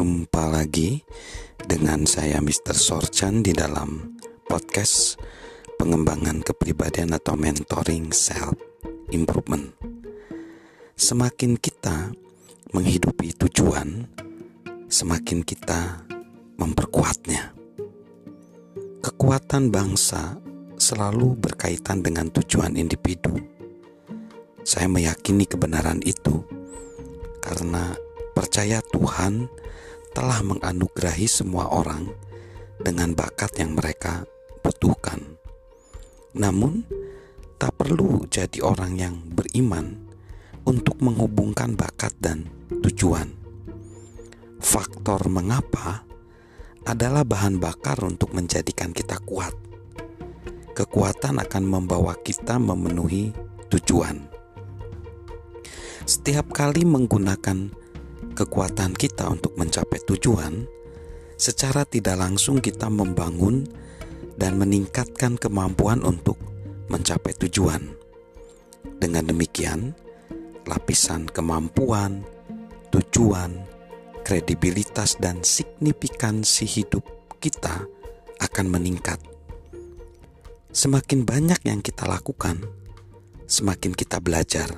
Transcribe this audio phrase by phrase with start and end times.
[0.00, 1.04] Jumpa lagi
[1.60, 2.72] dengan saya Mr.
[2.72, 4.16] Sorchan di dalam
[4.48, 5.20] podcast
[5.76, 8.56] pengembangan kepribadian atau mentoring self
[9.12, 9.76] improvement.
[10.96, 12.16] Semakin kita
[12.72, 14.08] menghidupi tujuan,
[14.88, 16.08] semakin kita
[16.56, 17.52] memperkuatnya.
[19.04, 20.40] Kekuatan bangsa
[20.80, 23.36] selalu berkaitan dengan tujuan individu.
[24.64, 26.40] Saya meyakini kebenaran itu
[27.44, 27.92] karena
[28.32, 29.60] percaya Tuhan
[30.10, 32.10] telah menganugerahi semua orang
[32.80, 34.26] dengan bakat yang mereka
[34.64, 35.22] butuhkan.
[36.34, 36.86] Namun,
[37.60, 39.98] tak perlu jadi orang yang beriman
[40.64, 42.48] untuk menghubungkan bakat dan
[42.80, 43.28] tujuan.
[44.60, 46.04] Faktor mengapa
[46.84, 49.52] adalah bahan bakar untuk menjadikan kita kuat.
[50.72, 53.36] Kekuatan akan membawa kita memenuhi
[53.68, 54.16] tujuan.
[56.08, 57.79] Setiap kali menggunakan
[58.34, 60.64] kekuatan kita untuk mencapai tujuan,
[61.40, 63.64] secara tidak langsung kita membangun
[64.36, 66.40] dan meningkatkan kemampuan untuk
[66.88, 67.92] mencapai tujuan.
[69.00, 69.92] Dengan demikian,
[70.68, 72.24] lapisan kemampuan,
[72.92, 73.64] tujuan,
[74.24, 77.04] kredibilitas, dan signifikansi hidup
[77.40, 77.84] kita
[78.40, 79.20] akan meningkat.
[80.70, 82.62] Semakin banyak yang kita lakukan,
[83.48, 84.70] semakin kita belajar,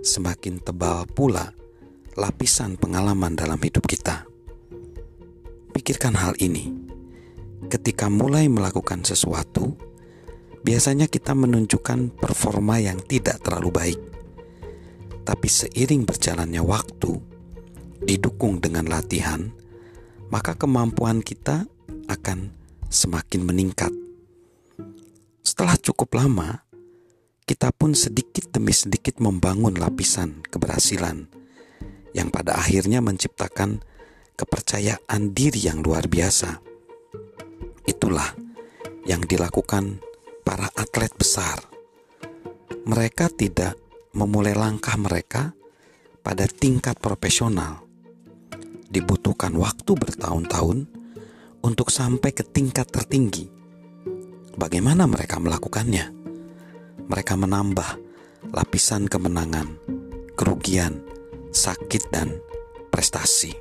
[0.00, 1.52] semakin tebal pula
[2.14, 4.22] lapisan pengalaman dalam hidup kita.
[5.74, 6.70] Pikirkan hal ini.
[7.66, 9.74] Ketika mulai melakukan sesuatu,
[10.62, 14.00] biasanya kita menunjukkan performa yang tidak terlalu baik.
[15.26, 17.18] Tapi seiring berjalannya waktu,
[18.04, 19.50] didukung dengan latihan,
[20.30, 21.66] maka kemampuan kita
[22.06, 22.54] akan
[22.86, 23.90] semakin meningkat.
[25.42, 26.62] Setelah cukup lama,
[27.42, 31.43] kita pun sedikit demi sedikit membangun lapisan keberhasilan
[32.14, 33.82] yang pada akhirnya menciptakan
[34.38, 36.62] kepercayaan diri yang luar biasa.
[37.84, 38.32] Itulah
[39.04, 40.00] yang dilakukan
[40.46, 41.60] para atlet besar.
[42.86, 43.76] Mereka tidak
[44.14, 45.52] memulai langkah mereka
[46.22, 47.82] pada tingkat profesional.
[48.88, 50.86] Dibutuhkan waktu bertahun-tahun
[51.64, 53.50] untuk sampai ke tingkat tertinggi.
[54.54, 56.14] Bagaimana mereka melakukannya?
[57.10, 57.90] Mereka menambah
[58.54, 59.74] lapisan kemenangan,
[60.38, 61.02] kerugian,
[61.54, 62.42] sakit, dan
[62.90, 63.54] prestasi.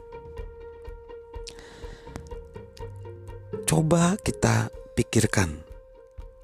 [3.69, 5.61] Coba kita pikirkan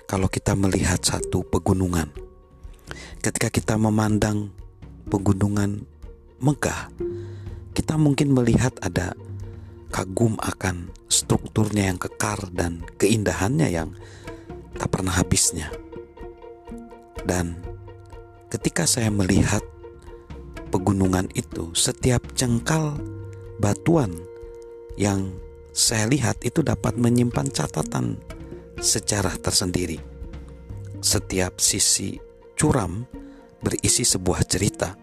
[0.05, 2.09] kalau kita melihat satu pegunungan.
[3.19, 4.49] Ketika kita memandang
[5.09, 5.83] pegunungan
[6.41, 6.89] megah,
[7.75, 9.13] kita mungkin melihat ada
[9.93, 13.93] kagum akan strukturnya yang kekar dan keindahannya yang
[14.77, 15.69] tak pernah habisnya.
[17.21, 17.61] Dan
[18.49, 19.61] ketika saya melihat
[20.69, 22.95] pegunungan itu, setiap jengkal
[23.57, 24.13] batuan
[24.95, 25.33] yang
[25.73, 28.17] saya lihat itu dapat menyimpan catatan
[28.79, 29.99] sejarah tersendiri.
[30.99, 32.15] Setiap sisi
[32.55, 33.03] curam
[33.59, 34.95] berisi sebuah cerita.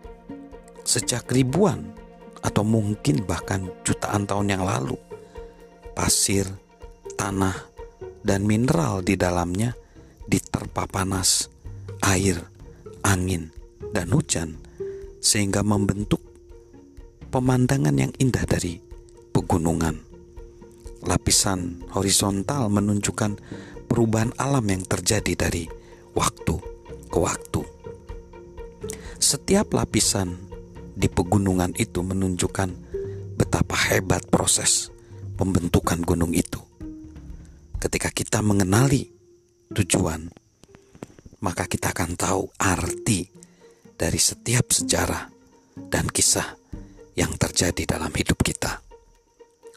[0.87, 1.93] Sejak ribuan
[2.41, 4.94] atau mungkin bahkan jutaan tahun yang lalu,
[5.98, 6.47] pasir,
[7.19, 7.56] tanah,
[8.22, 9.75] dan mineral di dalamnya
[10.31, 11.50] diterpa panas,
[12.06, 12.38] air,
[13.03, 13.50] angin,
[13.91, 14.66] dan hujan
[15.26, 16.22] sehingga membentuk
[17.34, 18.78] pemandangan yang indah dari
[19.34, 19.98] pegunungan.
[21.03, 23.34] Lapisan horizontal menunjukkan
[23.91, 25.66] perubahan alam yang terjadi dari
[26.15, 26.54] waktu
[27.10, 27.62] ke waktu.
[29.19, 30.38] Setiap lapisan
[30.94, 32.70] di pegunungan itu menunjukkan
[33.34, 34.94] betapa hebat proses
[35.34, 36.62] pembentukan gunung itu.
[37.82, 39.10] Ketika kita mengenali
[39.75, 40.31] tujuan,
[41.42, 43.35] maka kita akan tahu arti
[43.96, 45.32] dari setiap sejarah
[45.88, 46.56] dan kisah
[47.16, 48.84] yang terjadi dalam hidup kita.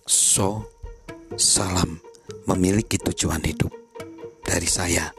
[0.03, 0.67] So,
[1.39, 2.03] salam
[2.45, 3.71] memiliki tujuan hidup
[4.43, 5.09] dari saya,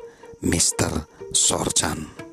[0.44, 1.08] Mr.
[1.32, 2.29] Sorchan.